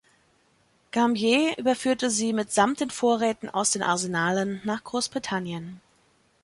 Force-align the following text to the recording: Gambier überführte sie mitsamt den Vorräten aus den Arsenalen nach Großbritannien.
Gambier 0.89 1.55
überführte 1.59 2.09
sie 2.09 2.33
mitsamt 2.33 2.79
den 2.79 2.89
Vorräten 2.89 3.51
aus 3.51 3.69
den 3.69 3.83
Arsenalen 3.83 4.59
nach 4.63 4.83
Großbritannien. 4.83 5.79